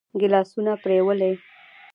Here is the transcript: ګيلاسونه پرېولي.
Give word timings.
ګيلاسونه 0.19 0.73
پرېولي. 0.83 1.33